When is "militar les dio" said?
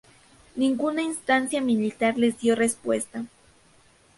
1.61-2.55